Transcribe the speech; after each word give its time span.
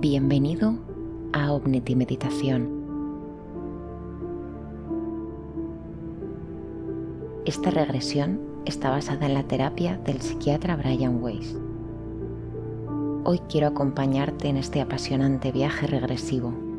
Bienvenido 0.00 0.78
a 1.34 1.52
Omniti 1.52 1.94
Meditación. 1.94 2.70
Esta 7.44 7.70
regresión 7.70 8.40
está 8.64 8.88
basada 8.88 9.26
en 9.26 9.34
la 9.34 9.42
terapia 9.42 9.98
del 9.98 10.22
psiquiatra 10.22 10.76
Brian 10.76 11.22
Weiss. 11.22 11.54
Hoy 13.24 13.40
quiero 13.50 13.66
acompañarte 13.66 14.48
en 14.48 14.56
este 14.56 14.80
apasionante 14.80 15.52
viaje 15.52 15.86
regresivo 15.86 16.69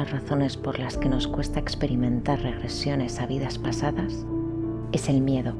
las 0.00 0.12
razones 0.12 0.56
por 0.56 0.78
las 0.78 0.96
que 0.96 1.10
nos 1.10 1.28
cuesta 1.28 1.60
experimentar 1.60 2.40
regresiones 2.40 3.20
a 3.20 3.26
vidas 3.26 3.58
pasadas 3.58 4.24
es 4.92 5.10
el 5.10 5.20
miedo, 5.20 5.52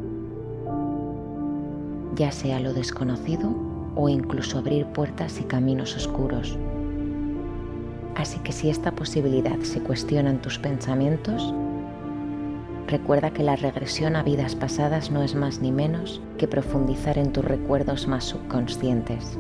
ya 2.14 2.32
sea 2.32 2.58
lo 2.58 2.72
desconocido 2.72 3.54
o 3.96 4.08
incluso 4.08 4.56
abrir 4.56 4.86
puertas 4.86 5.38
y 5.40 5.44
caminos 5.44 5.94
oscuros. 5.94 6.56
Así 8.16 8.38
que 8.38 8.52
si 8.52 8.70
esta 8.70 8.92
posibilidad 8.92 9.58
se 9.60 9.82
cuestiona 9.82 10.30
en 10.30 10.40
tus 10.40 10.58
pensamientos, 10.58 11.54
recuerda 12.86 13.32
que 13.32 13.42
la 13.42 13.56
regresión 13.56 14.16
a 14.16 14.22
vidas 14.22 14.54
pasadas 14.54 15.10
no 15.10 15.22
es 15.22 15.34
más 15.34 15.60
ni 15.60 15.70
menos 15.70 16.22
que 16.38 16.48
profundizar 16.48 17.18
en 17.18 17.32
tus 17.32 17.44
recuerdos 17.44 18.06
más 18.06 18.24
subconscientes. 18.24 19.38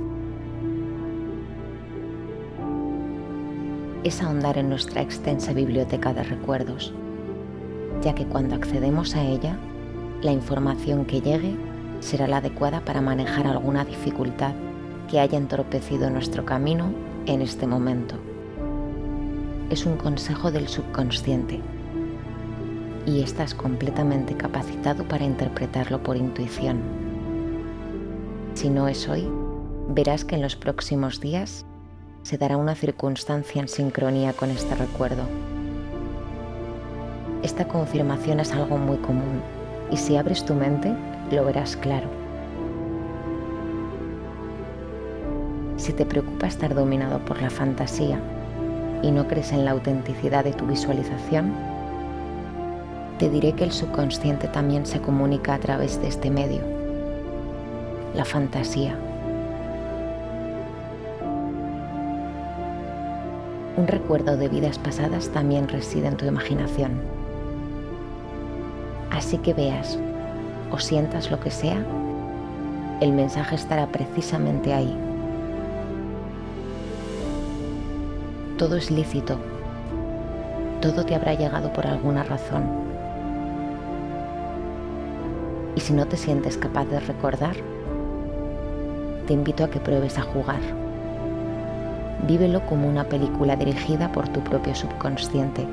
Es 4.04 4.22
ahondar 4.22 4.56
en 4.56 4.68
nuestra 4.68 5.02
extensa 5.02 5.52
biblioteca 5.52 6.14
de 6.14 6.22
recuerdos, 6.22 6.92
ya 8.02 8.14
que 8.14 8.24
cuando 8.24 8.54
accedemos 8.54 9.14
a 9.14 9.22
ella, 9.22 9.56
la 10.22 10.32
información 10.32 11.04
que 11.04 11.20
llegue 11.20 11.54
será 12.00 12.26
la 12.26 12.38
adecuada 12.38 12.80
para 12.80 13.00
manejar 13.00 13.46
alguna 13.46 13.84
dificultad 13.84 14.52
que 15.10 15.20
haya 15.20 15.36
entorpecido 15.36 16.08
nuestro 16.08 16.44
camino 16.44 16.92
en 17.26 17.42
este 17.42 17.66
momento. 17.66 18.14
Es 19.68 19.84
un 19.84 19.96
consejo 19.96 20.50
del 20.50 20.68
subconsciente 20.68 21.60
y 23.06 23.22
estás 23.22 23.54
completamente 23.54 24.34
capacitado 24.34 25.04
para 25.04 25.24
interpretarlo 25.24 26.02
por 26.02 26.16
intuición. 26.16 26.80
Si 28.54 28.68
no 28.70 28.88
es 28.88 29.08
hoy, 29.08 29.28
verás 29.88 30.24
que 30.24 30.36
en 30.36 30.42
los 30.42 30.56
próximos 30.56 31.20
días 31.20 31.66
se 32.22 32.36
dará 32.36 32.56
una 32.56 32.74
circunstancia 32.74 33.60
en 33.60 33.68
sincronía 33.68 34.32
con 34.32 34.50
este 34.50 34.74
recuerdo. 34.74 35.22
Esta 37.42 37.66
confirmación 37.66 38.40
es 38.40 38.52
algo 38.52 38.76
muy 38.76 38.98
común 38.98 39.40
y 39.90 39.96
si 39.96 40.16
abres 40.16 40.44
tu 40.44 40.54
mente 40.54 40.92
lo 41.30 41.44
verás 41.44 41.76
claro. 41.76 42.08
Si 45.76 45.92
te 45.94 46.04
preocupa 46.04 46.46
estar 46.46 46.74
dominado 46.74 47.18
por 47.20 47.40
la 47.40 47.48
fantasía 47.48 48.20
y 49.02 49.10
no 49.10 49.26
crees 49.26 49.52
en 49.52 49.64
la 49.64 49.70
autenticidad 49.70 50.44
de 50.44 50.52
tu 50.52 50.66
visualización, 50.66 51.54
te 53.18 53.30
diré 53.30 53.54
que 53.54 53.64
el 53.64 53.72
subconsciente 53.72 54.46
también 54.48 54.84
se 54.84 55.00
comunica 55.00 55.54
a 55.54 55.58
través 55.58 56.00
de 56.00 56.08
este 56.08 56.30
medio. 56.30 56.60
La 58.14 58.26
fantasía 58.26 58.94
un 63.80 63.88
recuerdo 63.88 64.36
de 64.36 64.48
vidas 64.48 64.78
pasadas 64.78 65.30
también 65.30 65.66
reside 65.66 66.06
en 66.06 66.16
tu 66.18 66.26
imaginación. 66.26 67.00
Así 69.10 69.38
que 69.38 69.54
veas 69.54 69.98
o 70.70 70.78
sientas 70.78 71.30
lo 71.30 71.40
que 71.40 71.50
sea, 71.50 71.82
el 73.00 73.12
mensaje 73.12 73.54
estará 73.54 73.86
precisamente 73.86 74.74
ahí. 74.74 74.94
Todo 78.58 78.76
es 78.76 78.90
lícito, 78.90 79.38
todo 80.82 81.06
te 81.06 81.14
habrá 81.14 81.32
llegado 81.32 81.72
por 81.72 81.86
alguna 81.86 82.22
razón. 82.22 82.64
Y 85.74 85.80
si 85.80 85.94
no 85.94 86.06
te 86.06 86.18
sientes 86.18 86.58
capaz 86.58 86.84
de 86.84 87.00
recordar, 87.00 87.56
te 89.26 89.32
invito 89.32 89.64
a 89.64 89.70
que 89.70 89.80
pruebes 89.80 90.18
a 90.18 90.22
jugar 90.22 90.60
vívelo 92.26 92.64
como 92.66 92.88
una 92.88 93.04
película 93.04 93.56
dirigida 93.56 94.10
por 94.12 94.28
tu 94.28 94.40
propio 94.40 94.74
subconsciente. 94.74 95.66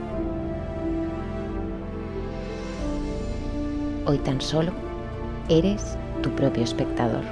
Hoy 4.06 4.18
tan 4.20 4.40
solo 4.40 4.72
eres 5.50 5.98
tu 6.22 6.32
propio 6.32 6.64
espectador. 6.64 7.24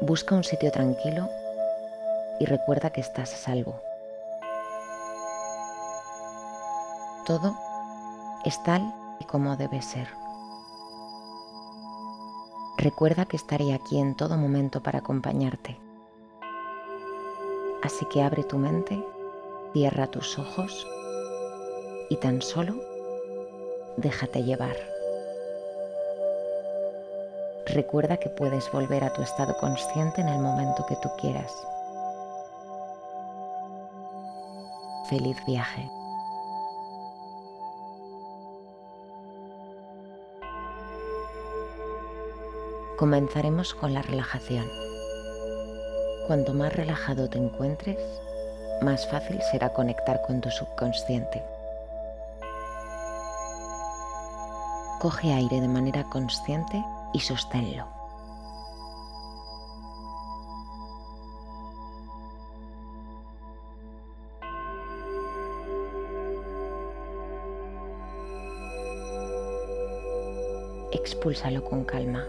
Busca 0.00 0.34
un 0.34 0.42
sitio 0.42 0.72
tranquilo 0.72 1.28
y 2.40 2.46
recuerda 2.46 2.90
que 2.90 3.02
estás 3.02 3.32
a 3.34 3.36
salvo. 3.36 3.80
Todo 7.26 7.54
es 8.44 8.60
tal 8.64 8.92
y 9.20 9.24
como 9.24 9.56
debe 9.56 9.82
ser. 9.82 10.08
Recuerda 12.78 13.26
que 13.26 13.36
estaré 13.36 13.74
aquí 13.74 13.98
en 14.00 14.16
todo 14.16 14.38
momento 14.38 14.82
para 14.82 15.00
acompañarte. 15.00 15.78
Así 17.82 18.06
que 18.06 18.22
abre 18.22 18.42
tu 18.42 18.56
mente, 18.56 19.04
cierra 19.74 20.06
tus 20.06 20.38
ojos 20.38 20.86
y 22.08 22.16
tan 22.16 22.40
solo 22.40 22.74
déjate 23.98 24.42
llevar. 24.42 24.76
Recuerda 27.66 28.16
que 28.16 28.30
puedes 28.30 28.72
volver 28.72 29.04
a 29.04 29.12
tu 29.12 29.22
estado 29.22 29.56
consciente 29.58 30.22
en 30.22 30.28
el 30.28 30.38
momento 30.38 30.86
que 30.86 30.96
tú 30.96 31.10
quieras. 31.20 31.52
Feliz 35.10 35.36
viaje. 35.44 35.90
Comenzaremos 42.96 43.74
con 43.74 43.92
la 43.92 44.02
relajación. 44.02 44.66
Cuanto 46.28 46.54
más 46.54 46.72
relajado 46.72 47.28
te 47.28 47.38
encuentres, 47.38 47.98
más 48.82 49.10
fácil 49.10 49.40
será 49.50 49.72
conectar 49.72 50.22
con 50.22 50.40
tu 50.40 50.48
subconsciente. 50.50 51.42
Coge 55.00 55.32
aire 55.32 55.60
de 55.60 55.68
manera 55.68 56.04
consciente 56.04 56.84
y 57.12 57.18
sosténlo. 57.18 57.99
Expúlsalo 71.02 71.64
con 71.64 71.84
calma. 71.84 72.26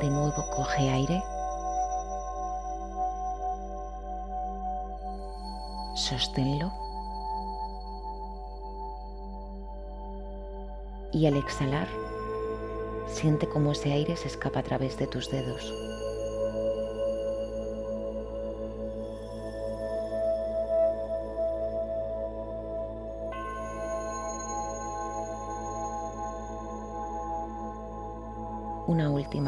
De 0.00 0.08
nuevo 0.08 0.44
coge 0.54 0.88
aire. 0.88 1.22
Sosténlo. 5.94 6.72
Y 11.12 11.26
al 11.26 11.36
exhalar, 11.36 11.88
siente 13.08 13.48
cómo 13.48 13.72
ese 13.72 13.92
aire 13.92 14.16
se 14.16 14.28
escapa 14.28 14.60
a 14.60 14.62
través 14.62 14.96
de 14.96 15.06
tus 15.06 15.30
dedos. 15.30 15.74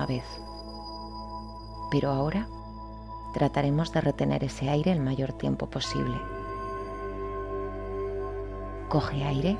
Vez. 0.06 0.24
Pero 1.90 2.10
ahora 2.10 2.46
trataremos 3.34 3.92
de 3.92 4.00
retener 4.00 4.44
ese 4.44 4.70
aire 4.70 4.92
el 4.92 5.00
mayor 5.00 5.32
tiempo 5.32 5.66
posible. 5.66 6.16
Coge 8.88 9.24
aire. 9.24 9.56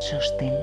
Sosténlo. 0.00 0.61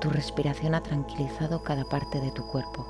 Tu 0.00 0.08
respiración 0.08 0.74
ha 0.74 0.82
tranquilizado 0.82 1.62
cada 1.62 1.84
parte 1.84 2.22
de 2.22 2.30
tu 2.30 2.46
cuerpo. 2.46 2.86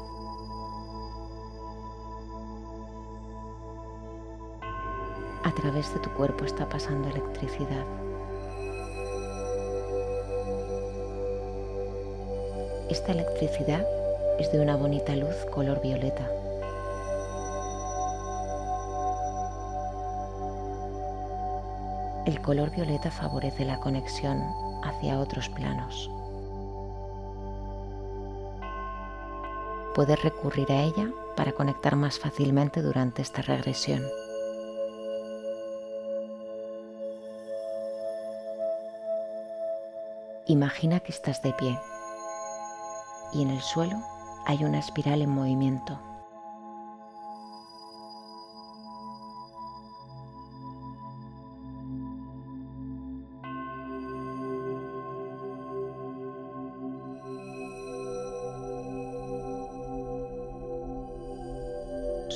A 5.43 5.51
través 5.53 5.93
de 5.93 5.99
tu 5.99 6.09
cuerpo 6.11 6.45
está 6.45 6.69
pasando 6.69 7.09
electricidad. 7.09 7.85
Esta 12.89 13.11
electricidad 13.11 13.85
es 14.39 14.53
de 14.53 14.61
una 14.61 14.77
bonita 14.77 15.17
luz 15.17 15.35
color 15.53 15.83
violeta. 15.83 16.31
El 22.25 22.41
color 22.41 22.71
violeta 22.71 23.11
favorece 23.11 23.65
la 23.65 23.81
conexión 23.81 24.45
hacia 24.85 25.19
otros 25.19 25.49
planos. 25.49 26.09
Puedes 29.95 30.23
recurrir 30.23 30.71
a 30.73 30.83
ella 30.83 31.11
para 31.37 31.53
conectar 31.53 31.97
más 31.97 32.19
fácilmente 32.19 32.83
durante 32.83 33.23
esta 33.23 33.43
regresión. 33.43 34.03
Imagina 40.47 41.01
que 41.01 41.13
estás 41.13 41.43
de 41.43 41.53
pie 41.53 41.79
y 43.33 43.43
en 43.43 43.51
el 43.51 43.61
suelo 43.61 43.97
hay 44.47 44.65
una 44.65 44.79
espiral 44.79 45.23
en 45.23 45.31
movimiento. 45.31 46.10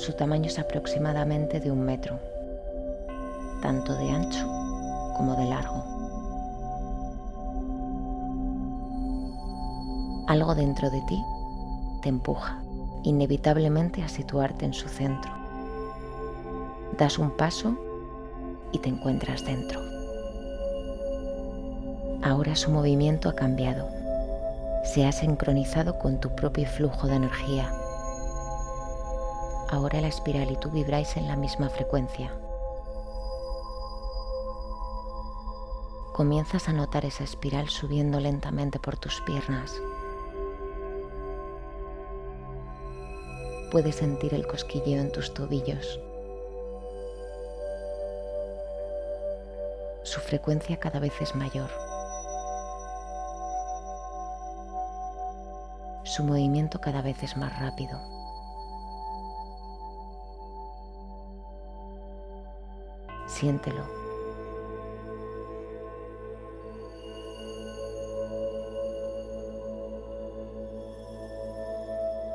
Su 0.05 0.13
tamaño 0.13 0.45
es 0.45 0.59
aproximadamente 0.59 1.59
de 1.59 1.71
un 1.71 1.81
metro, 1.81 2.19
tanto 3.63 3.95
de 3.95 4.11
ancho 4.11 4.45
como 5.17 5.35
de 5.35 5.45
largo. 5.45 5.83
Algo 10.27 10.53
dentro 10.53 10.91
de 10.91 11.01
ti 11.07 11.19
te 12.03 12.09
empuja 12.09 12.61
inevitablemente 13.01 14.03
a 14.03 14.07
situarte 14.07 14.65
en 14.65 14.75
su 14.75 14.87
centro. 14.89 15.31
Das 16.99 17.17
un 17.17 17.31
paso 17.31 17.75
y 18.71 18.77
te 18.77 18.89
encuentras 18.89 19.43
dentro. 19.43 19.81
Ahora 22.21 22.55
su 22.55 22.69
movimiento 22.69 23.27
ha 23.27 23.33
cambiado. 23.33 23.89
Se 24.83 25.07
ha 25.07 25.11
sincronizado 25.11 25.97
con 25.97 26.19
tu 26.19 26.29
propio 26.35 26.67
flujo 26.67 27.07
de 27.07 27.15
energía 27.15 27.71
Ahora 29.75 29.99
la 29.99 30.07
espiral 30.07 30.49
y 30.51 30.55
tú 30.55 30.71
vibráis 30.71 31.17
en 31.17 31.27
la 31.27 31.35
misma 31.35 31.67
frecuencia. 31.67 32.31
Comienzas 36.13 36.69
a 36.69 36.71
notar 36.71 37.03
esa 37.03 37.25
espiral 37.25 37.67
subiendo 37.67 38.21
lentamente 38.21 38.79
por 38.79 38.95
tus 38.95 39.19
piernas. 39.19 39.73
Puedes 43.69 43.97
sentir 43.97 44.33
el 44.33 44.47
cosquilleo 44.47 45.01
en 45.01 45.11
tus 45.11 45.33
tobillos. 45.33 45.99
Su 50.03 50.21
frecuencia 50.21 50.79
cada 50.79 51.01
vez 51.01 51.21
es 51.21 51.35
mayor. 51.35 51.69
Su 56.05 56.23
movimiento 56.23 56.79
cada 56.79 57.01
vez 57.01 57.21
es 57.23 57.35
más 57.35 57.59
rápido. 57.59 58.14
Siéntelo. 63.35 63.83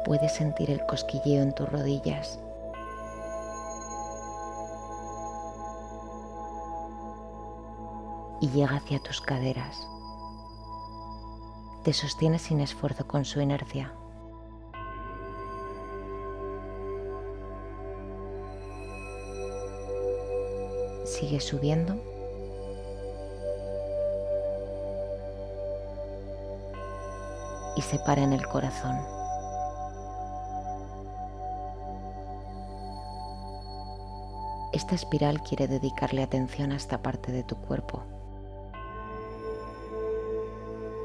Puedes 0.05 0.35
sentir 0.35 0.71
el 0.71 0.85
cosquilleo 0.85 1.43
en 1.43 1.55
tus 1.55 1.71
rodillas. 1.71 2.39
Y 8.43 8.51
llega 8.51 8.77
hacia 8.77 8.99
tus 8.99 9.23
caderas. 9.23 9.89
Te 11.83 11.95
sostiene 11.95 12.39
sin 12.39 12.61
esfuerzo 12.61 13.07
con 13.07 13.25
su 13.25 13.41
inercia. 13.41 13.95
Sigue 21.21 21.41
subiendo. 21.41 21.97
Y 27.77 27.83
se 27.83 27.99
para 27.99 28.23
en 28.23 28.33
el 28.33 28.47
corazón. 28.47 28.97
Esta 34.73 34.95
espiral 34.95 35.43
quiere 35.43 35.69
dedicarle 35.69 36.23
atención 36.23 36.73
a 36.73 36.77
esta 36.77 37.03
parte 37.03 37.33
de 37.33 37.43
tu 37.43 37.57
cuerpo. 37.57 38.03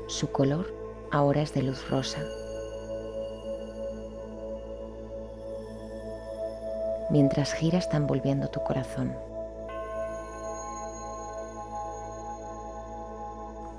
Su 0.07 0.31
color 0.31 0.73
ahora 1.11 1.41
es 1.41 1.53
de 1.53 1.63
luz 1.63 1.89
rosa. 1.89 2.21
Mientras 7.09 7.53
gira 7.53 7.79
está 7.79 7.97
envolviendo 7.97 8.47
tu 8.47 8.61
corazón. 8.63 9.34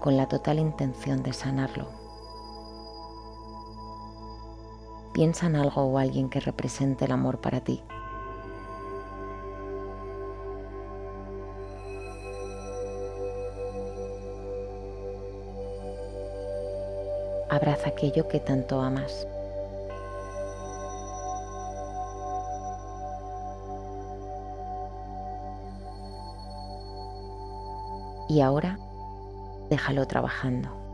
Con 0.06 0.16
la 0.16 0.28
total 0.28 0.60
intención 0.60 1.25
de 1.25 1.32
sanarlo. 1.32 1.88
Piensa 5.12 5.46
en 5.46 5.56
algo 5.56 5.82
o 5.82 5.98
alguien 5.98 6.28
que 6.28 6.38
represente 6.38 7.06
el 7.06 7.10
amor 7.10 7.40
para 7.40 7.58
ti. 7.58 7.82
Abraza 17.50 17.88
aquello 17.88 18.28
que 18.28 18.38
tanto 18.38 18.80
amas. 18.80 19.26
Y 28.28 28.40
ahora 28.40 28.78
déjalo 29.68 30.06
trabajando. 30.06 30.86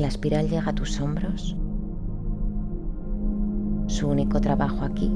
La 0.00 0.08
espiral 0.08 0.48
llega 0.48 0.70
a 0.70 0.74
tus 0.74 1.00
hombros. 1.00 1.56
Su 3.86 4.08
único 4.08 4.40
trabajo 4.40 4.84
aquí 4.84 5.10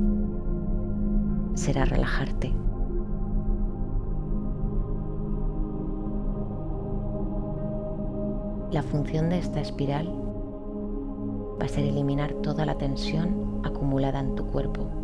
será 1.54 1.84
relajarte. 1.84 2.52
La 8.70 8.82
función 8.82 9.28
de 9.28 9.38
esta 9.38 9.60
espiral 9.60 10.06
va 11.60 11.64
a 11.64 11.68
ser 11.68 11.84
eliminar 11.84 12.32
toda 12.34 12.64
la 12.64 12.78
tensión 12.78 13.60
acumulada 13.64 14.20
en 14.20 14.34
tu 14.36 14.46
cuerpo 14.46 14.99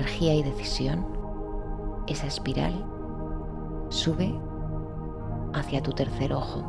energía 0.00 0.34
y 0.34 0.42
decisión, 0.42 1.06
esa 2.06 2.26
espiral 2.26 2.72
sube 3.90 4.34
hacia 5.52 5.82
tu 5.82 5.92
tercer 5.92 6.32
ojo. 6.32 6.64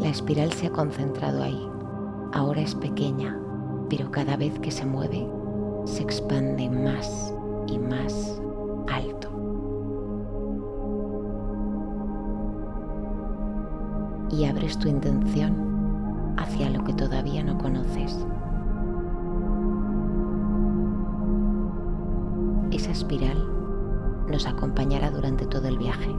La 0.00 0.08
espiral 0.08 0.52
se 0.52 0.66
ha 0.66 0.70
concentrado 0.70 1.44
ahí. 1.44 1.70
Ahora 2.32 2.60
es 2.60 2.74
pequeña, 2.74 3.38
pero 3.88 4.10
cada 4.10 4.36
vez 4.36 4.58
que 4.58 4.72
se 4.72 4.84
mueve, 4.84 5.28
se 5.84 6.02
expande 6.02 6.68
más 6.68 7.32
y 7.68 7.78
más 7.78 8.42
alto. 8.92 9.28
Y 14.32 14.44
abres 14.46 14.76
tu 14.76 14.88
intención 14.88 15.73
hacia 16.54 16.70
lo 16.70 16.84
que 16.84 16.92
todavía 16.92 17.42
no 17.42 17.58
conoces. 17.58 18.24
Esa 22.70 22.92
espiral 22.92 23.44
nos 24.30 24.46
acompañará 24.46 25.10
durante 25.10 25.46
todo 25.46 25.66
el 25.66 25.78
viaje, 25.78 26.14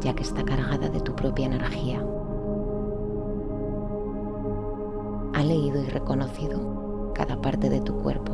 ya 0.00 0.14
que 0.14 0.22
está 0.22 0.44
cargada 0.44 0.88
de 0.88 1.00
tu 1.00 1.16
propia 1.16 1.46
energía. 1.46 2.06
Ha 5.34 5.42
leído 5.42 5.82
y 5.82 5.88
reconocido 5.88 7.12
cada 7.12 7.40
parte 7.40 7.68
de 7.68 7.80
tu 7.80 7.94
cuerpo. 7.96 8.32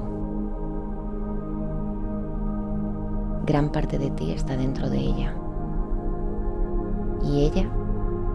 Gran 3.46 3.72
parte 3.72 3.98
de 3.98 4.10
ti 4.10 4.32
está 4.32 4.58
dentro 4.58 4.90
de 4.90 4.98
ella 4.98 5.34
y 7.24 7.46
ella 7.46 7.66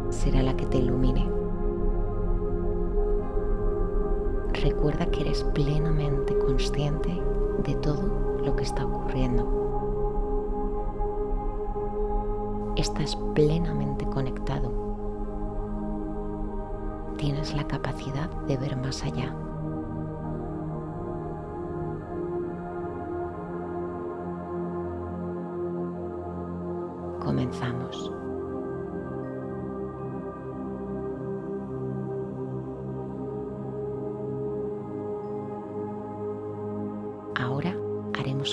será 0.09 0.41
la 0.41 0.55
que 0.55 0.65
te 0.65 0.79
ilumine. 0.79 1.42
Recuerda 4.63 5.05
que 5.07 5.19
eres 5.21 5.43
plenamente 5.43 6.37
consciente 6.37 7.21
de 7.65 7.75
todo 7.75 8.37
lo 8.45 8.55
que 8.55 8.63
está 8.63 8.85
ocurriendo. 8.85 9.61
Estás 12.77 13.17
plenamente 13.35 14.05
conectado. 14.05 14.71
Tienes 17.17 17.53
la 17.53 17.67
capacidad 17.67 18.29
de 18.47 18.55
ver 18.55 18.77
más 18.77 19.03
allá. 19.03 19.35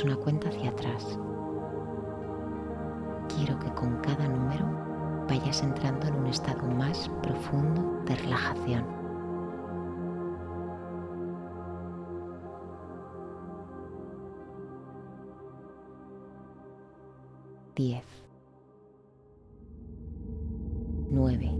Una 0.04 0.14
cuenta 0.14 0.48
hacia 0.48 0.70
atrás. 0.70 1.18
Quiero 3.28 3.58
que 3.58 3.68
con 3.74 3.96
cada 4.02 4.28
número 4.28 4.64
vayas 5.28 5.62
entrando 5.62 6.06
en 6.06 6.14
un 6.14 6.26
estado 6.28 6.62
más 6.68 7.10
profundo 7.22 8.00
de 8.06 8.14
relajación. 8.14 8.84
10 17.74 18.04
9 21.10 21.59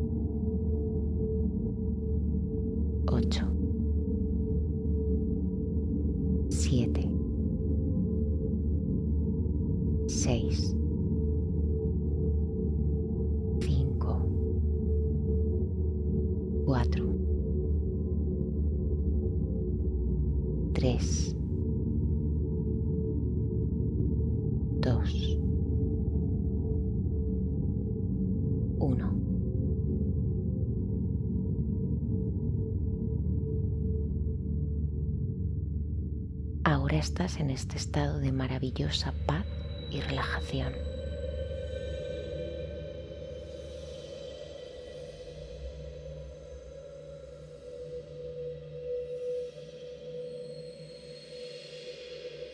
en 37.51 37.57
este 37.57 37.79
estado 37.79 38.21
de 38.21 38.31
maravillosa 38.31 39.13
paz 39.27 39.45
y 39.91 40.01
relajación. 40.01 40.73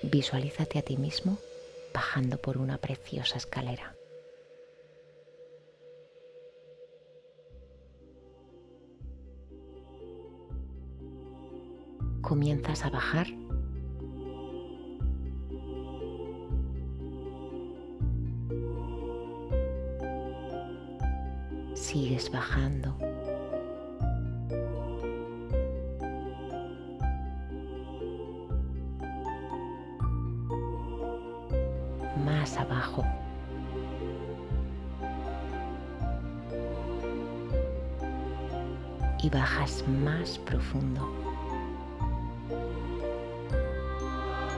Visualízate 0.03 0.79
a 0.79 0.83
ti 0.83 0.97
mismo 0.97 1.37
bajando 1.93 2.39
por 2.39 2.57
una 2.57 2.79
preciosa 2.79 3.37
escalera. 3.37 3.95
Comienzas 12.23 12.83
a 12.83 12.89
bajar 12.89 13.27
sigues 21.97 22.31
bajando. 22.31 22.95
Más 32.27 32.59
abajo. 32.59 33.03
Y 39.23 39.31
bajas 39.31 39.83
más 40.05 40.39
profundo. 40.41 41.01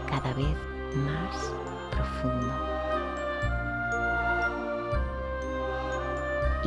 Cada 0.09 0.33
vez 0.35 0.57
más 0.97 1.53
profundo. 1.93 2.78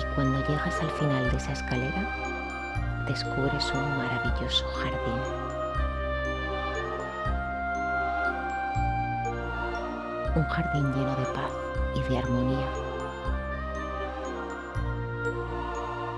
Y 0.01 0.15
cuando 0.15 0.39
llegas 0.47 0.79
al 0.81 0.89
final 0.91 1.29
de 1.29 1.37
esa 1.37 1.51
escalera, 1.51 3.05
descubres 3.07 3.71
un 3.73 3.97
maravilloso 3.97 4.65
jardín. 4.69 5.21
Un 10.35 10.43
jardín 10.45 10.93
lleno 10.93 11.15
de 11.15 11.25
paz 11.25 11.51
y 11.95 12.01
de 12.09 12.17
armonía, 12.17 12.67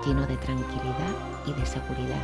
lleno 0.06 0.26
de 0.26 0.36
tranquilidad 0.38 1.14
y 1.46 1.52
de 1.52 1.66
seguridad. 1.66 2.22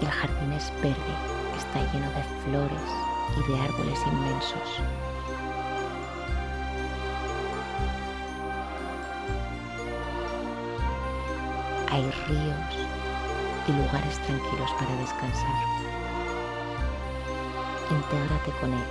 El 0.00 0.10
jardín 0.10 0.52
es 0.52 0.72
verde, 0.82 1.14
está 1.56 1.80
lleno 1.92 2.10
de 2.10 2.22
flores 2.44 2.82
y 3.38 3.50
de 3.50 3.60
árboles 3.60 3.98
inmensos. 4.06 5.13
Hay 11.94 12.02
ríos 12.26 12.56
y 13.68 13.72
lugares 13.72 14.18
tranquilos 14.26 14.70
para 14.80 14.96
descansar. 14.96 15.54
Intégrate 17.88 18.50
con 18.60 18.72
él. 18.72 18.84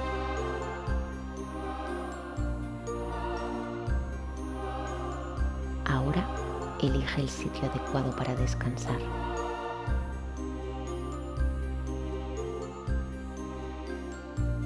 Ahora 5.85 6.25
elige 6.81 7.21
el 7.21 7.29
sitio 7.29 7.69
adecuado 7.69 8.15
para 8.15 8.35
descansar. 8.35 8.99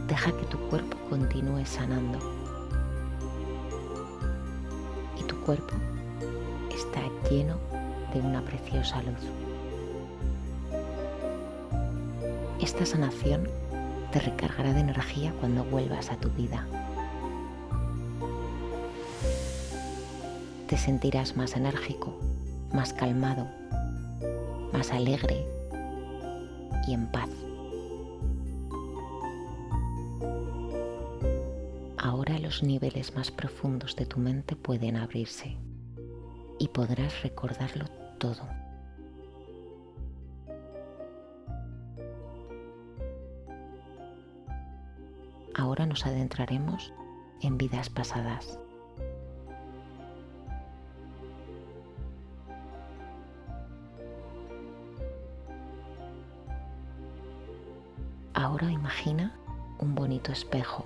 Deja 0.06 0.32
que 0.32 0.46
tu 0.46 0.60
cuerpo 0.70 0.96
continúe 1.10 1.66
sanando. 1.66 2.20
Y 5.20 5.24
tu 5.24 5.36
cuerpo 5.42 5.74
está 6.70 7.02
lleno 7.32 7.67
una 8.22 8.42
preciosa 8.42 9.02
luz. 9.02 9.24
Esta 12.62 12.86
sanación 12.86 13.48
te 14.12 14.20
recargará 14.20 14.74
de 14.74 14.82
energía 14.82 15.34
cuando 15.40 15.64
vuelvas 15.64 16.12
a 16.12 16.18
tu 16.18 16.30
vida. 16.30 16.66
te 20.68 20.78
sentirás 20.78 21.38
más 21.38 21.56
enérgico, 21.56 22.14
más 22.74 22.92
calmado, 22.92 23.48
más 24.74 24.92
alegre 24.92 25.48
y 26.86 26.94
en 26.94 27.08
paz. 27.08 27.30
Ahora 31.98 32.38
los 32.40 32.64
niveles 32.64 33.16
más 33.16 33.32
profundos 33.32 33.96
de 33.96 34.06
tu 34.06 34.20
mente 34.20 34.58
pueden 34.58 34.98
abrirse 34.98 35.58
y 36.60 36.68
podrás 36.68 37.24
recordarlo 37.24 37.86
todo. 38.18 38.48
Ahora 45.56 45.88
nos 45.88 46.06
adentraremos 46.06 46.94
en 47.42 47.58
vidas 47.58 47.90
pasadas. 47.90 48.60
Ahora 58.34 58.72
imagina 58.72 59.36
un 59.80 59.96
bonito 59.96 60.32
espejo, 60.32 60.86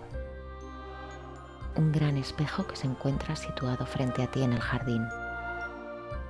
un 1.76 1.92
gran 1.92 2.16
espejo 2.16 2.66
que 2.66 2.78
se 2.78 2.88
encuentra 2.88 3.36
situado 3.36 3.86
frente 3.86 4.24
a 4.24 4.32
ti 4.32 4.42
en 4.42 4.54
el 4.54 4.60
jardín. 4.62 5.06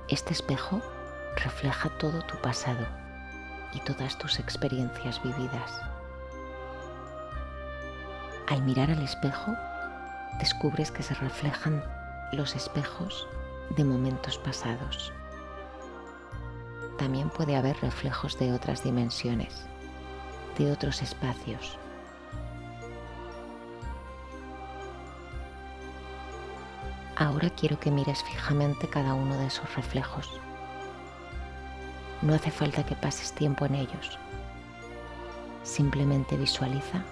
Este 0.08 0.32
espejo 0.32 0.82
refleja 1.36 1.88
todo 1.98 2.22
tu 2.22 2.36
pasado 2.36 2.86
y 3.72 3.80
todas 3.80 4.18
tus 4.18 4.38
experiencias 4.38 5.22
vividas. 5.22 5.80
Al 8.48 8.62
mirar 8.62 8.90
al 8.90 9.02
espejo, 9.02 9.52
descubres 10.38 10.90
que 10.90 11.02
se 11.02 11.14
reflejan 11.14 11.82
los 12.32 12.54
espejos 12.54 13.26
de 13.76 13.84
momentos 13.84 14.38
pasados. 14.38 15.12
También 16.98 17.30
puede 17.30 17.56
haber 17.56 17.76
reflejos 17.80 18.38
de 18.38 18.52
otras 18.52 18.84
dimensiones, 18.84 19.64
de 20.58 20.70
otros 20.70 21.02
espacios. 21.02 21.78
Ahora 27.16 27.50
quiero 27.50 27.78
que 27.78 27.90
mires 27.90 28.22
fijamente 28.24 28.88
cada 28.88 29.14
uno 29.14 29.36
de 29.36 29.46
esos 29.46 29.74
reflejos. 29.74 30.40
No 32.22 32.34
hace 32.34 32.52
falta 32.52 32.86
que 32.86 32.94
pases 32.94 33.32
tiempo 33.32 33.66
en 33.66 33.74
ellos. 33.74 34.18
Simplemente 35.64 36.36
visualiza 36.36 37.02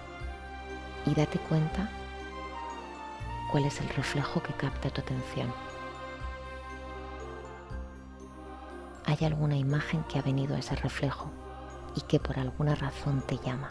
y 1.05 1.15
date 1.15 1.39
cuenta 1.41 1.91
cuál 3.51 3.65
es 3.65 3.81
el 3.81 3.89
reflejo 3.89 4.41
que 4.41 4.53
capta 4.53 4.91
tu 4.91 5.01
atención. 5.01 5.53
¿Hay 9.05 9.25
alguna 9.25 9.57
imagen 9.57 10.05
que 10.05 10.21
ha 10.21 10.23
venido 10.23 10.55
a 10.55 10.61
ese 10.61 10.77
reflejo 10.77 11.29
y 11.97 12.03
que 12.03 12.21
por 12.21 12.39
alguna 12.39 12.77
razón 12.77 13.23
te 13.27 13.37
llama? 13.39 13.71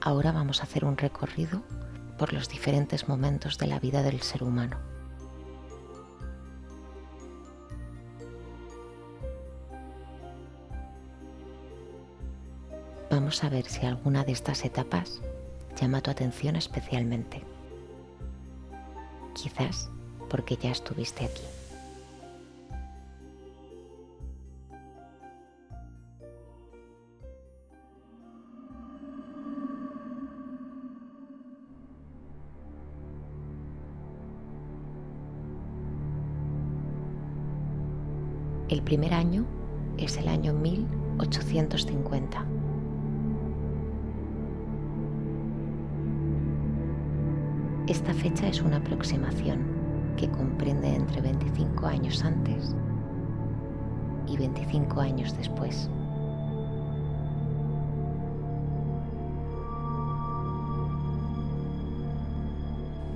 Ahora 0.00 0.32
vamos 0.32 0.60
a 0.60 0.62
hacer 0.62 0.86
un 0.86 0.96
recorrido 0.96 1.60
por 2.16 2.32
los 2.32 2.48
diferentes 2.48 3.06
momentos 3.08 3.58
de 3.58 3.66
la 3.66 3.78
vida 3.78 4.02
del 4.02 4.22
ser 4.22 4.42
humano. 4.42 4.89
A 13.30 13.48
ver 13.48 13.64
si 13.66 13.86
alguna 13.86 14.24
de 14.24 14.32
estas 14.32 14.64
etapas 14.64 15.20
llama 15.80 16.00
tu 16.00 16.10
atención 16.10 16.56
especialmente. 16.56 17.44
Quizás 19.34 19.88
porque 20.28 20.56
ya 20.56 20.72
estuviste 20.72 21.26
aquí. 21.26 21.44
El 38.68 38.82
primer 38.82 39.14
año 39.14 39.46
es 39.98 40.16
el 40.16 40.26
año 40.26 40.52
1850. 40.52 42.69
Esta 47.90 48.14
fecha 48.14 48.46
es 48.46 48.62
una 48.62 48.76
aproximación 48.76 49.66
que 50.16 50.30
comprende 50.30 50.94
entre 50.94 51.20
25 51.22 51.88
años 51.88 52.24
antes 52.24 52.76
y 54.28 54.36
25 54.36 55.00
años 55.00 55.36
después. 55.36 55.90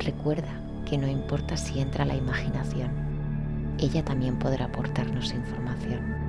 Recuerda 0.00 0.60
que 0.86 0.98
no 0.98 1.06
importa 1.06 1.56
si 1.56 1.78
entra 1.78 2.04
la 2.04 2.16
imaginación, 2.16 2.90
ella 3.78 4.04
también 4.04 4.40
podrá 4.40 4.64
aportarnos 4.64 5.32
información. 5.32 6.23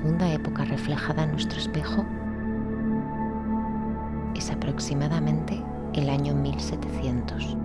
Segunda 0.00 0.32
época 0.32 0.64
reflejada 0.64 1.24
en 1.24 1.32
nuestro 1.32 1.58
espejo 1.58 2.06
es 4.34 4.50
aproximadamente 4.50 5.62
el 5.92 6.08
año 6.08 6.34
1700. 6.34 7.58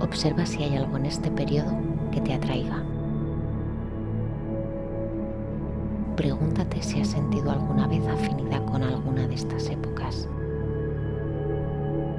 Observa 0.00 0.46
si 0.46 0.62
hay 0.62 0.76
algo 0.76 0.96
en 0.96 1.04
este 1.04 1.30
periodo 1.30 1.76
que 2.12 2.22
te 2.22 2.32
atraiga. 2.32 2.82
Pregúntate 6.16 6.80
si 6.82 6.98
has 6.98 7.08
sentido 7.08 7.50
alguna 7.50 7.86
vez 7.86 8.06
afinidad 8.06 8.64
con 8.64 8.82
alguna 8.82 9.28
de 9.28 9.34
estas 9.34 9.68
épocas. 9.68 10.26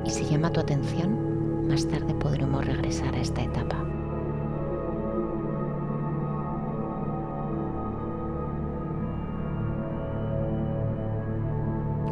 Y 0.05 0.11
si 0.11 0.23
llama 0.25 0.51
tu 0.51 0.59
atención, 0.59 1.30
más 1.71 1.87
tarde 1.87 2.13
podremos 2.15 2.65
regresar 2.65 3.15
a 3.15 3.19
esta 3.19 3.41
etapa. 3.41 3.77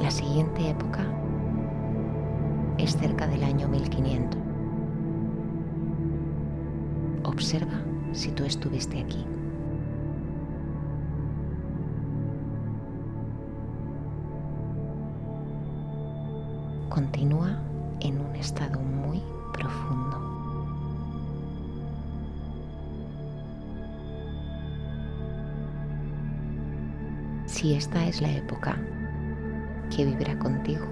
La 0.01 0.09
siguiente 0.09 0.69
época 0.69 1.05
es 2.77 2.95
cerca 2.95 3.27
del 3.27 3.43
año 3.43 3.67
1500. 3.67 4.39
Observa 7.25 7.81
si 8.13 8.31
tú 8.31 8.45
estuviste 8.45 9.01
aquí. 9.01 9.25
Continúa 16.89 17.59
en 17.99 18.21
un 18.21 18.33
estado 18.37 18.79
muy 18.79 19.21
profundo. 19.59 20.17
Si 27.45 27.73
esta 27.73 28.07
es 28.07 28.21
la 28.21 28.31
época 28.31 28.77
que 29.95 30.05
vibra 30.05 30.37
contigo, 30.39 30.85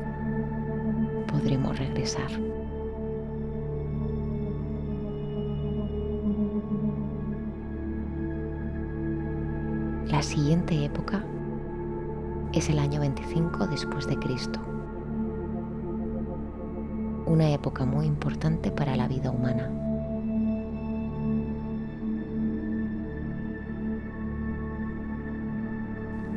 podremos 1.27 1.77
regresar. 1.77 2.29
La 10.07 10.21
siguiente 10.23 10.83
época 10.83 11.23
es 12.53 12.69
el 12.69 12.79
año 12.79 13.01
25 13.01 13.67
después 13.67 14.07
de 14.07 14.17
Cristo. 14.17 14.76
Una 17.27 17.49
época 17.49 17.85
muy 17.85 18.05
importante 18.05 18.71
para 18.71 18.95
la 18.95 19.05
vida 19.05 19.31
humana. 19.31 19.69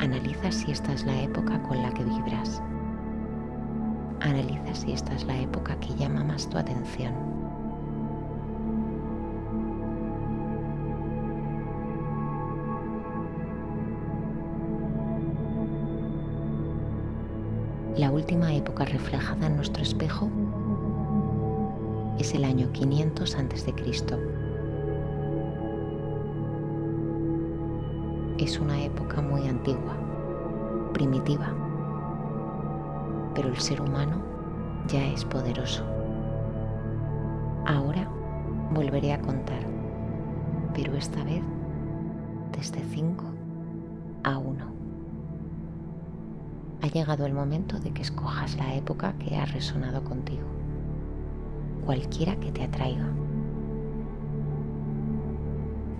Analiza 0.00 0.50
si 0.50 0.72
esta 0.72 0.92
es 0.92 1.06
la 1.06 1.22
época 1.22 1.62
con 1.62 1.80
la 1.80 1.94
que 1.94 2.02
vibras. 2.02 2.60
Analiza 4.20 4.74
si 4.74 4.90
esta 4.90 5.14
es 5.14 5.24
la 5.24 5.38
época 5.38 5.78
que 5.78 5.94
llama 5.94 6.24
más 6.24 6.48
tu 6.48 6.58
atención. 6.58 7.39
Reflejada 18.90 19.46
en 19.46 19.56
nuestro 19.56 19.82
espejo 19.82 20.28
es 22.18 22.34
el 22.34 22.44
año 22.44 22.70
500 22.72 23.36
a.C. 23.36 23.74
Es 28.38 28.58
una 28.58 28.82
época 28.82 29.20
muy 29.20 29.46
antigua, 29.48 29.96
primitiva, 30.92 31.54
pero 33.34 33.48
el 33.48 33.58
ser 33.58 33.80
humano 33.80 34.22
ya 34.88 35.06
es 35.06 35.24
poderoso. 35.24 35.84
Ahora 37.66 38.08
volveré 38.74 39.12
a 39.12 39.20
contar, 39.20 39.66
pero 40.74 40.94
esta 40.94 41.22
vez 41.24 41.42
desde 42.52 42.82
5 42.82 43.24
a 44.24 44.38
1. 44.38 44.79
Ha 46.82 46.86
llegado 46.86 47.26
el 47.26 47.34
momento 47.34 47.78
de 47.78 47.90
que 47.90 48.00
escojas 48.00 48.56
la 48.56 48.74
época 48.74 49.12
que 49.18 49.36
ha 49.36 49.44
resonado 49.44 50.02
contigo, 50.02 50.46
cualquiera 51.84 52.36
que 52.36 52.50
te 52.50 52.62
atraiga. 52.62 53.06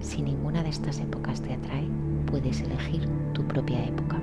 Si 0.00 0.22
ninguna 0.22 0.62
de 0.62 0.70
estas 0.70 0.98
épocas 1.00 1.42
te 1.42 1.52
atrae, 1.52 1.86
puedes 2.30 2.62
elegir 2.62 3.06
tu 3.34 3.46
propia 3.46 3.84
época, 3.84 4.18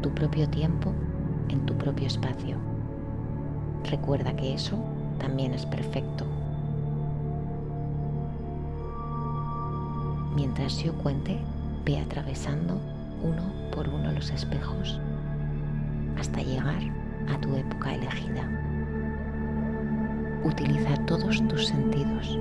tu 0.00 0.08
propio 0.14 0.48
tiempo 0.48 0.94
en 1.50 1.66
tu 1.66 1.76
propio 1.76 2.06
espacio. 2.06 2.56
Recuerda 3.90 4.34
que 4.34 4.54
eso 4.54 4.78
también 5.18 5.52
es 5.52 5.66
perfecto. 5.66 6.24
Mientras 10.34 10.82
yo 10.82 10.94
cuente, 10.94 11.38
ve 11.84 11.98
atravesando 11.98 12.93
uno 13.24 13.70
por 13.72 13.88
uno 13.88 14.12
los 14.12 14.30
espejos 14.30 15.00
hasta 16.16 16.40
llegar 16.40 16.82
a 17.28 17.40
tu 17.40 17.56
época 17.56 17.94
elegida. 17.94 18.48
Utiliza 20.44 20.94
todos 21.06 21.46
tus 21.48 21.66
sentidos 21.66 22.38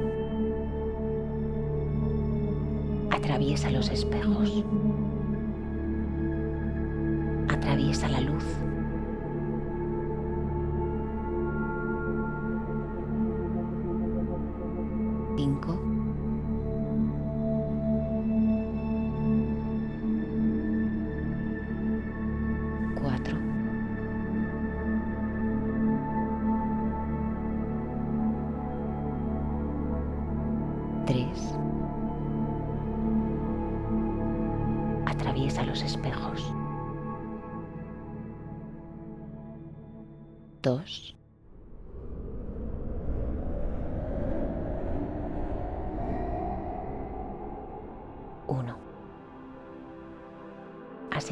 Atraviesa 3.23 3.71
los 3.71 3.89
espejos. 3.89 4.65
Atraviesa 7.47 8.09
la 8.09 8.19
luz. 8.19 8.43
Cinco. 15.37 15.92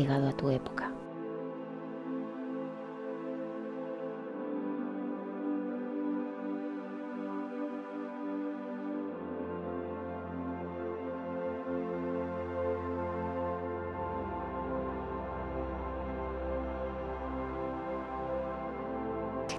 Llegado 0.01 0.27
a 0.27 0.33
tu 0.33 0.49
época. 0.49 0.91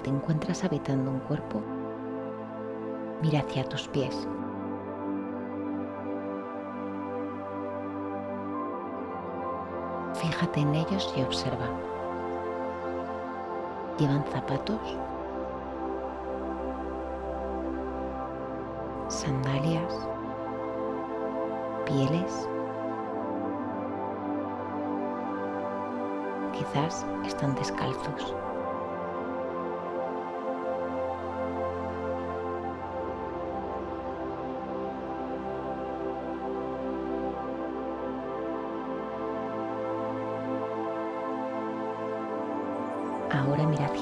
te 0.02 0.10
encuentras 0.10 0.64
habitando 0.64 1.12
un 1.12 1.20
cuerpo, 1.20 1.62
mira 3.22 3.38
hacia 3.38 3.62
tus 3.68 3.86
pies. 3.86 4.26
Fíjate 10.42 10.60
en 10.60 10.74
ellos 10.74 11.14
y 11.16 11.22
observa. 11.22 11.68
¿Llevan 13.96 14.24
zapatos? 14.24 14.80
¿Sandalias? 19.06 19.94
¿Pieles? 21.86 22.48
Quizás 26.52 27.06
están 27.24 27.54
descalzos. 27.54 28.34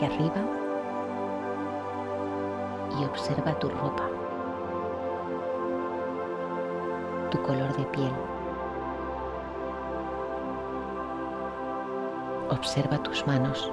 Arriba 0.06 0.42
y 2.98 3.04
observa 3.04 3.58
tu 3.58 3.68
ropa, 3.68 4.08
tu 7.30 7.42
color 7.42 7.72
de 7.76 7.84
piel. 7.86 8.12
Observa 12.50 13.02
tus 13.02 13.26
manos. 13.26 13.70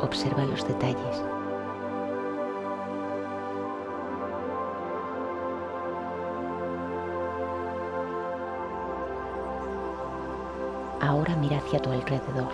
Observa 0.00 0.44
los 0.44 0.66
detalles. 0.66 1.24
Ahora 11.02 11.34
mira 11.34 11.58
hacia 11.58 11.80
tu 11.80 11.90
alrededor. 11.90 12.52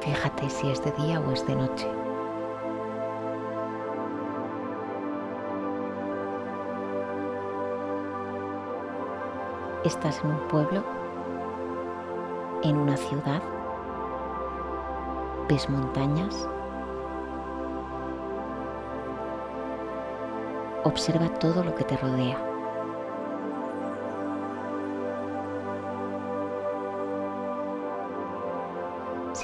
Fíjate 0.00 0.48
si 0.48 0.70
es 0.70 0.80
de 0.84 0.92
día 0.92 1.18
o 1.18 1.32
es 1.32 1.44
de 1.44 1.56
noche. 1.56 1.88
¿Estás 9.84 10.22
en 10.22 10.30
un 10.30 10.38
pueblo? 10.46 10.84
¿En 12.62 12.76
una 12.76 12.96
ciudad? 12.96 13.42
¿Ves 15.48 15.68
montañas? 15.68 16.48
Observa 20.84 21.28
todo 21.40 21.64
lo 21.64 21.74
que 21.74 21.82
te 21.82 21.96
rodea. 21.96 22.49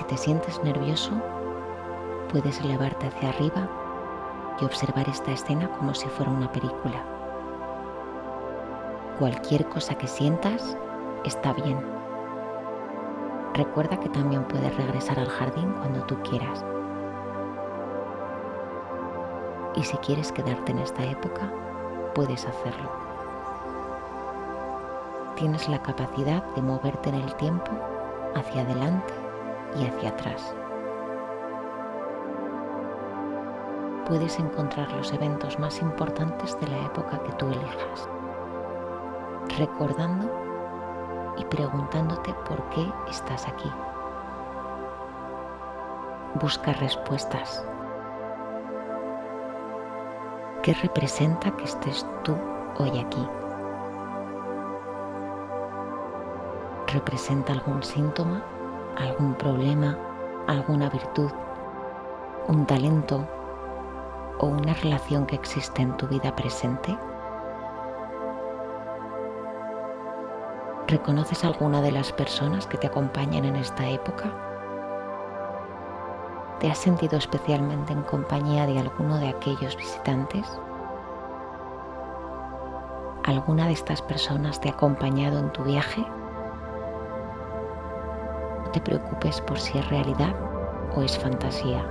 Te 0.09 0.17
sientes 0.17 0.63
nervioso, 0.63 1.11
puedes 2.31 2.61
elevarte 2.61 3.09
hacia 3.09 3.31
arriba 3.31 3.69
y 4.61 4.65
observar 4.65 5.09
esta 5.09 5.33
escena 5.33 5.69
como 5.69 5.95
si 5.95 6.07
fuera 6.09 6.31
una 6.31 6.51
película. 6.53 7.05
Cualquier 9.19 9.67
cosa 9.69 9.97
que 9.97 10.07
sientas 10.07 10.77
está 11.25 11.53
bien. 11.55 11.79
Recuerda 13.55 13.99
que 13.99 14.09
también 14.11 14.45
puedes 14.45 14.77
regresar 14.77 15.19
al 15.19 15.29
jardín 15.29 15.73
cuando 15.73 16.05
tú 16.05 16.17
quieras. 16.23 16.65
Y 19.75 19.83
si 19.83 19.97
quieres 19.99 20.31
quedarte 20.31 20.73
en 20.73 20.79
esta 20.79 21.05
época, 21.05 21.53
puedes 22.15 22.47
hacerlo. 22.47 22.91
Tienes 25.35 25.69
la 25.69 25.83
capacidad 25.83 26.43
de 26.55 26.63
moverte 26.63 27.09
en 27.09 27.17
el 27.17 27.35
tiempo 27.37 27.71
hacia 28.35 28.63
adelante 28.63 29.26
y 29.75 29.87
hacia 29.87 30.11
atrás. 30.11 30.55
Puedes 34.07 34.39
encontrar 34.39 34.91
los 34.93 35.13
eventos 35.13 35.59
más 35.59 35.83
importantes 35.83 36.59
de 36.61 36.69
la 36.69 36.79
época 36.87 37.19
que 37.25 37.33
tú 37.33 37.47
elijas, 37.49 38.09
recordando 39.59 40.31
y 41.37 41.45
preguntándote 41.47 42.33
por 42.49 42.63
qué 42.71 42.89
estás 43.11 43.49
aquí. 43.49 43.71
Busca 46.41 46.73
respuestas. 46.75 47.67
¿Qué 50.63 50.75
representa 50.75 51.51
que 51.57 51.65
estés 51.65 52.07
tú 52.23 52.37
hoy 52.79 52.99
aquí? 52.99 53.27
¿Representa 56.93 57.53
algún 57.53 57.83
síntoma, 57.83 58.45
algún 58.97 59.35
problema, 59.35 59.99
alguna 60.47 60.89
virtud, 60.89 61.31
un 62.49 62.67
talento 62.67 63.27
o 64.39 64.47
una 64.47 64.75
relación 64.75 65.27
que 65.27 65.37
existe 65.37 65.83
en 65.83 65.97
tu 65.97 66.07
vida 66.07 66.35
presente? 66.35 66.97
¿Reconoces 70.89 71.45
alguna 71.45 71.83
de 71.83 71.91
las 71.91 72.13
personas 72.13 72.67
que 72.67 72.79
te 72.79 72.87
acompañan 72.87 73.45
en 73.45 73.57
esta 73.57 73.89
época? 73.89 74.33
¿Te 76.61 76.71
has 76.71 76.79
sentido 76.79 77.19
especialmente 77.19 77.93
en 77.93 78.03
compañía 78.03 78.67
de 78.67 78.79
alguno 78.79 79.19
de 79.19 79.29
aquellos 79.29 79.77
visitantes? 79.77 80.47
¿Alguna 83.25 83.67
de 83.67 83.73
estas 83.73 84.01
personas 84.01 84.61
te 84.61 84.69
ha 84.69 84.73
acompañado 84.73 85.41
en 85.41 85.51
tu 85.53 85.65
viaje? 85.65 86.07
No 88.67 88.73
te 88.73 88.81
preocupes 88.81 89.41
por 89.43 89.61
si 89.61 89.79
es 89.79 89.89
realidad 89.91 90.35
o 90.97 91.01
es 91.01 91.17
fantasía. 91.17 91.87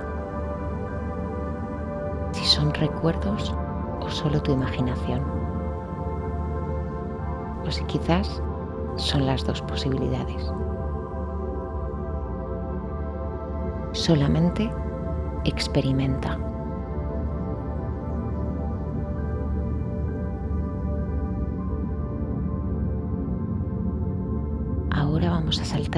Si 2.32 2.44
son 2.44 2.74
recuerdos 2.74 3.56
o 4.02 4.10
solo 4.10 4.42
tu 4.42 4.52
imaginación. 4.52 5.24
O 7.66 7.70
si 7.70 7.82
quizás 7.84 8.42
son 8.96 9.24
las 9.24 9.42
dos 9.46 9.62
posibilidades. 9.62 10.52
Solamente 13.92 14.70
experimenta. 15.44 16.38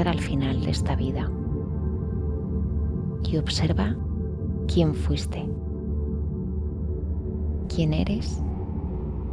Al 0.07 0.21
final 0.21 0.61
de 0.61 0.71
esta 0.71 0.95
vida 0.95 1.29
y 3.25 3.37
observa 3.39 3.97
quién 4.73 4.95
fuiste, 4.95 5.51
quién 7.75 7.93
eres 7.93 8.41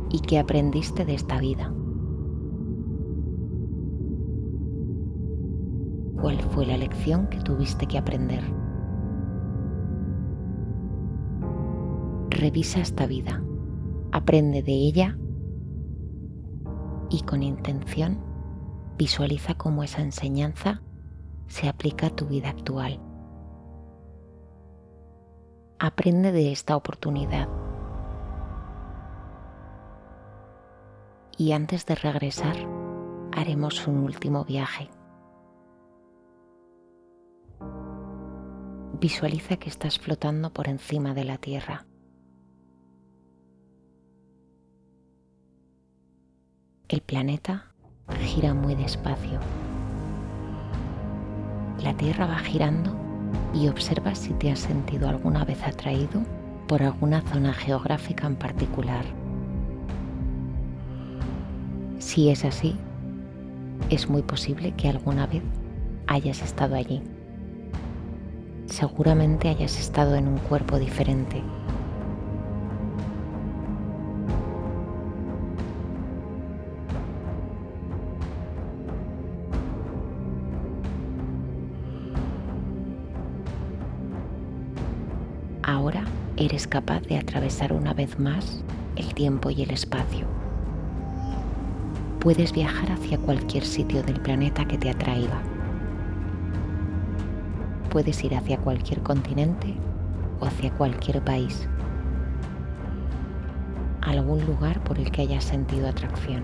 y 0.10 0.22
qué 0.22 0.40
aprendiste 0.40 1.06
de 1.06 1.14
esta 1.14 1.40
vida. 1.40 1.72
cuál 6.26 6.42
fue 6.42 6.66
la 6.66 6.76
lección 6.76 7.28
que 7.28 7.40
tuviste 7.40 7.86
que 7.86 8.00
aprender. 8.00 8.42
Revisa 12.32 12.80
esta 12.80 13.06
vida, 13.06 13.44
aprende 14.12 14.64
de 14.64 14.72
ella 14.72 15.20
y 17.12 17.22
con 17.22 17.44
intención 17.44 18.25
visualiza 18.98 19.56
cómo 19.56 19.84
esa 19.84 20.02
enseñanza 20.02 20.82
se 21.48 21.68
aplica 21.68 22.08
a 22.08 22.16
tu 22.16 22.26
vida 22.26 22.50
actual. 22.50 23.00
Aprende 25.80 26.32
de 26.32 26.52
esta 26.52 26.76
oportunidad. 26.76 27.50
Y 31.38 31.52
antes 31.52 31.86
de 31.86 31.96
regresar, 31.96 32.56
haremos 33.34 33.86
un 33.88 33.98
último 33.98 34.46
viaje. 34.46 34.90
Visualiza 39.00 39.58
que 39.58 39.70
estás 39.70 40.00
flotando 40.00 40.54
por 40.54 40.70
encima 40.70 41.14
de 41.14 41.26
la 41.26 41.38
Tierra. 41.38 41.86
El 46.88 47.02
planeta 47.02 47.75
gira 48.14 48.54
muy 48.54 48.76
despacio. 48.76 49.40
La 51.82 51.94
Tierra 51.94 52.26
va 52.26 52.38
girando 52.40 52.96
y 53.54 53.68
observa 53.68 54.16
si 54.16 54.34
te 54.34 54.52
has 54.52 54.60
sentido 54.60 55.08
alguna 55.10 55.46
vez 55.46 55.62
atraído 55.64 56.22
por 56.68 56.82
alguna 56.82 57.22
zona 57.22 57.54
geográfica 57.54 58.28
en 58.28 58.36
particular. 58.36 59.06
Si 62.00 62.30
es 62.30 62.46
así, 62.46 62.76
es 63.90 64.10
muy 64.10 64.22
posible 64.22 64.72
que 64.72 64.90
alguna 64.90 65.28
vez 65.28 65.44
hayas 66.08 66.42
estado 66.42 66.76
allí 66.76 67.02
seguramente 68.68 69.50
hayas 69.50 69.80
estado 69.80 70.16
en 70.16 70.28
un 70.28 70.38
cuerpo 70.38 70.80
diferente. 70.80 71.42
Eres 86.46 86.68
capaz 86.68 87.02
de 87.02 87.18
atravesar 87.18 87.74
una 87.74 87.94
vez 87.94 88.20
más 88.20 88.64
el 88.96 89.14
tiempo 89.14 89.50
y 89.50 89.64
el 89.64 89.72
espacio. 89.72 90.28
Puedes 92.20 92.54
viajar 92.54 92.92
hacia 92.92 93.18
cualquier 93.18 93.66
sitio 93.66 94.02
del 94.04 94.20
planeta 94.20 94.66
que 94.66 94.78
te 94.78 94.90
atraiga 94.90 95.42
puedes 97.96 98.22
ir 98.26 98.36
hacia 98.36 98.58
cualquier 98.58 99.00
continente 99.04 99.74
o 100.42 100.46
hacia 100.46 100.70
cualquier 100.72 101.24
país, 101.24 101.66
algún 104.02 104.46
lugar 104.46 104.84
por 104.84 105.00
el 105.00 105.10
que 105.12 105.22
hayas 105.22 105.46
sentido 105.46 105.88
atracción. 105.88 106.44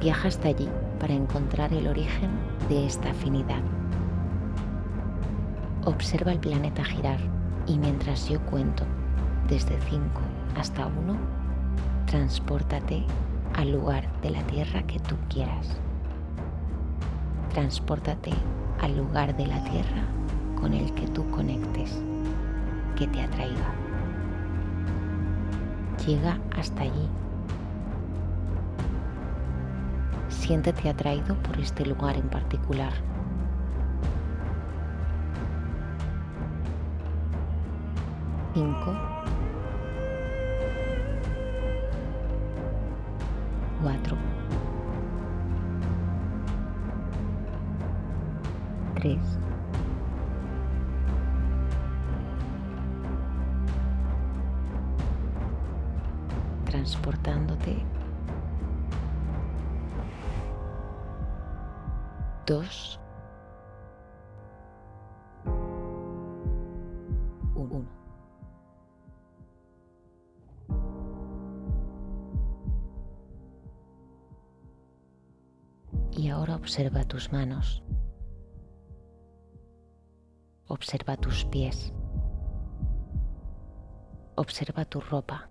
Viaja 0.00 0.28
hasta 0.28 0.46
allí 0.46 0.68
para 1.00 1.14
encontrar 1.14 1.72
el 1.72 1.88
origen 1.88 2.30
de 2.68 2.86
esta 2.86 3.10
afinidad. 3.10 3.62
Observa 5.84 6.32
el 6.32 6.38
planeta 6.38 6.84
girar 6.84 7.18
y 7.66 7.78
mientras 7.78 8.28
yo 8.28 8.40
cuento 8.42 8.84
desde 9.48 9.80
5 9.80 10.02
hasta 10.58 10.86
1, 10.86 11.16
transpórtate 12.06 13.04
al 13.54 13.72
lugar 13.72 14.08
de 14.20 14.30
la 14.30 14.42
tierra 14.42 14.82
que 14.82 14.98
tú 15.00 15.16
quieras. 15.28 15.78
Transpórtate 17.52 18.32
al 18.80 18.96
lugar 18.96 19.36
de 19.36 19.46
la 19.46 19.62
tierra 19.64 20.02
con 20.60 20.74
el 20.74 20.92
que 20.94 21.06
tú 21.08 21.28
conectes, 21.30 22.02
que 22.96 23.06
te 23.06 23.22
atraiga. 23.22 23.72
Llega 26.06 26.38
hasta 26.56 26.82
allí. 26.82 27.08
Siéntete 30.48 30.88
atraído 30.88 31.36
por 31.42 31.60
este 31.60 31.84
lugar 31.84 32.16
en 32.16 32.26
particular. 32.30 32.94
Cinco. 38.54 38.96
4, 43.82 44.16
3, 48.94 49.18
2, 49.18 49.38
transportándote 56.64 57.97
2, 62.48 62.98
1. 67.54 67.86
Y 76.12 76.30
ahora 76.30 76.56
observa 76.56 77.04
tus 77.04 77.30
manos. 77.30 77.82
Observa 80.68 81.18
tus 81.18 81.44
pies. 81.44 81.92
Observa 84.36 84.86
tu 84.86 85.02
ropa. 85.02 85.47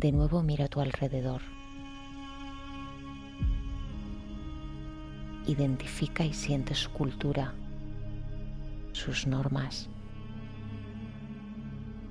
De 0.00 0.12
nuevo 0.12 0.42
mira 0.42 0.64
a 0.64 0.68
tu 0.68 0.80
alrededor. 0.80 1.42
identifica 5.46 6.24
y 6.24 6.32
siente 6.32 6.74
su 6.74 6.90
cultura, 6.90 7.52
sus 8.92 9.26
normas, 9.26 9.90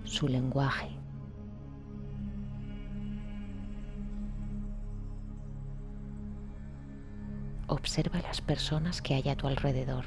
su 0.03 0.27
lenguaje. 0.27 0.89
Observa 7.67 8.19
las 8.21 8.41
personas 8.41 9.01
que 9.01 9.15
hay 9.15 9.29
a 9.29 9.35
tu 9.35 9.47
alrededor. 9.47 10.05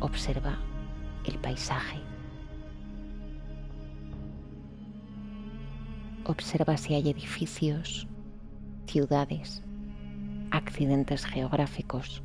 Observa 0.00 0.58
el 1.24 1.38
paisaje. 1.38 2.00
Observa 6.30 6.76
si 6.76 6.94
hay 6.94 7.10
edificios, 7.10 8.06
ciudades, 8.86 9.64
accidentes 10.52 11.26
geográficos. 11.26 12.22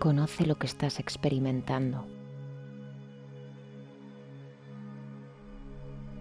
Conoce 0.00 0.44
lo 0.44 0.58
que 0.58 0.66
estás 0.66 0.98
experimentando. 0.98 2.04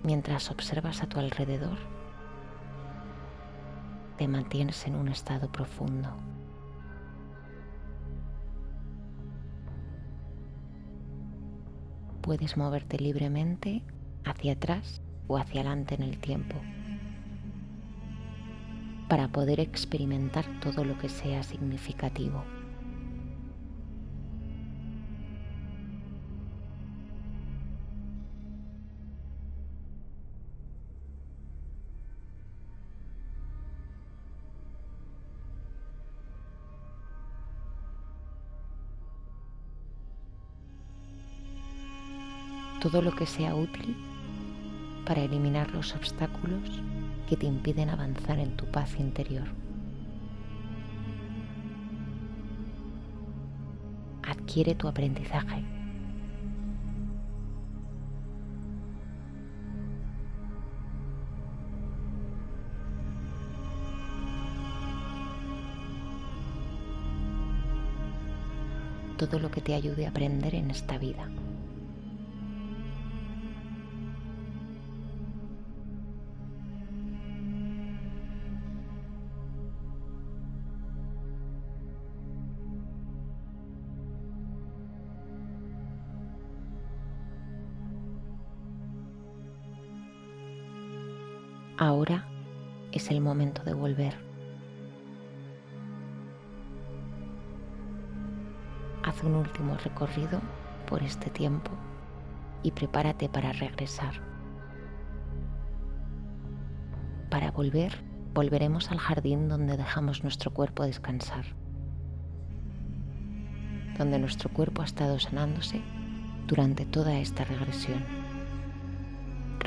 Mientras 0.04 0.52
observas 0.52 1.02
a 1.02 1.10
tu 1.10 1.18
alrededor, 1.18 1.80
te 4.20 4.28
mantienes 4.28 4.86
en 4.86 4.96
un 4.96 5.08
estado 5.08 5.50
profundo. 5.50 6.10
Puedes 12.20 12.58
moverte 12.58 13.00
libremente 13.00 13.82
hacia 14.26 14.52
atrás 14.52 15.02
o 15.28 15.38
hacia 15.38 15.62
adelante 15.62 15.96
en 15.96 16.04
el 16.04 16.20
tiempo 16.20 16.58
para 19.08 19.30
poder 19.30 19.62
experimentar 19.62 20.44
todo 20.60 20.84
lo 20.84 20.98
que 20.98 21.08
sea 21.08 21.42
significativo. 21.42 22.44
Todo 42.80 43.02
lo 43.02 43.12
que 43.12 43.26
sea 43.26 43.56
útil 43.56 43.96
para 45.06 45.22
eliminar 45.22 45.70
los 45.72 45.96
obstáculos 45.96 46.82
que 47.28 47.36
te 47.36 47.46
impiden 47.46 47.90
avanzar 47.90 48.40
en 48.40 48.56
tu 48.56 48.66
paz 48.66 48.98
interior. 49.00 49.48
Adquiere 54.24 54.76
tu 54.76 54.88
aprendizaje. 54.88 55.64
Todo 69.18 69.38
lo 69.38 69.52
que 69.52 69.60
te 69.60 69.74
ayude 69.74 70.06
a 70.06 70.10
aprender 70.10 70.56
en 70.56 70.72
esta 70.72 70.98
vida. 70.98 71.30
De 93.64 93.74
volver. 93.74 94.14
Haz 99.04 99.24
un 99.24 99.36
último 99.36 99.76
recorrido 99.78 100.42
por 100.88 101.04
este 101.04 101.30
tiempo 101.30 101.72
y 102.64 102.72
prepárate 102.72 103.30
para 103.30 103.52
regresar. 103.54 104.22
Para 107.30 107.52
volver, 107.52 108.04
volveremos 108.34 108.92
al 108.92 108.98
jardín 108.98 109.48
donde 109.48 109.78
dejamos 109.78 110.24
nuestro 110.24 110.52
cuerpo 110.52 110.84
descansar, 110.84 111.46
donde 113.98 114.20
nuestro 114.20 114.50
cuerpo 114.50 114.82
ha 114.82 114.86
estado 114.86 115.20
sanándose 115.20 115.82
durante 116.48 116.86
toda 116.86 117.18
esta 117.20 117.46
regresión 117.46 118.04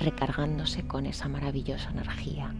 recargándose 0.02 0.86
con 0.86 1.06
esa 1.06 1.28
maravillosa 1.28 1.90
energía. 1.90 2.54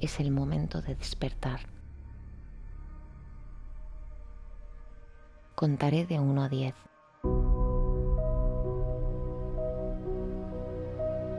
es 0.00 0.20
el 0.20 0.30
momento 0.30 0.80
de 0.80 0.94
despertar. 0.94 1.60
Contaré 5.54 6.06
de 6.06 6.18
1 6.18 6.42
a 6.42 6.48
10. 6.48 6.74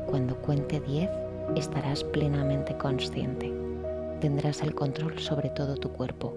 Cuando 0.07 0.35
cuente 0.41 0.79
10, 0.79 1.09
estarás 1.55 2.03
plenamente 2.03 2.77
consciente. 2.77 3.51
Tendrás 4.19 4.61
el 4.61 4.75
control 4.75 5.17
sobre 5.17 5.49
todo 5.49 5.75
tu 5.75 5.91
cuerpo. 5.91 6.33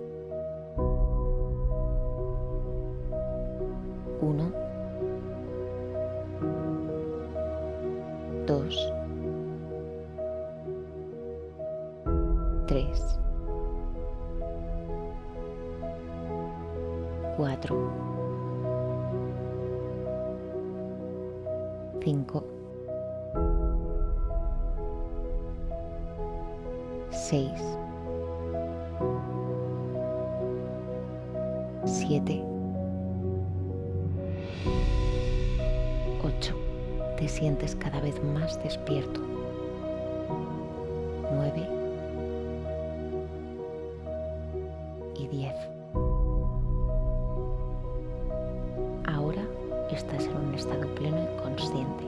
1. 4.21 4.53
2. 8.47 8.94
6, 27.25 27.51
7, 31.87 32.45
8. 36.23 36.55
Te 37.17 37.27
sientes 37.27 37.77
cada 37.77 37.99
vez 38.01 38.23
más 38.23 38.63
despierto. 38.63 39.23
9 41.33 41.67
y 45.19 45.27
10. 45.27 45.55
Ahora 49.07 49.47
estás 49.91 50.27
en 50.27 50.37
un 50.37 50.55
estado 50.55 50.95
pleno 50.95 51.23
y 51.23 51.43
consciente. 51.43 52.05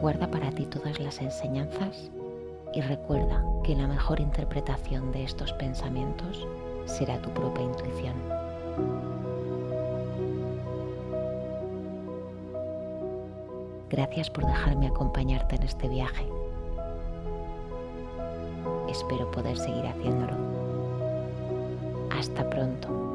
Guarda 0.00 0.26
para 0.28 0.50
ti 0.50 0.64
todas 0.64 0.98
las 0.98 1.20
enseñanzas 1.20 2.10
y 2.74 2.80
recuerda 2.80 3.44
que 3.64 3.74
la 3.76 3.86
mejor 3.86 4.20
interpretación 4.20 5.12
de 5.12 5.24
estos 5.24 5.52
pensamientos 5.54 6.46
será 6.86 7.20
tu 7.20 7.30
propia 7.30 7.64
intuición. 7.64 8.14
Gracias 13.90 14.30
por 14.30 14.46
dejarme 14.46 14.86
acompañarte 14.86 15.56
en 15.56 15.62
este 15.64 15.86
viaje. 15.88 16.26
Espero 18.88 19.30
poder 19.30 19.58
seguir 19.58 19.86
haciéndolo. 19.86 20.34
Hasta 22.10 22.48
pronto. 22.48 23.11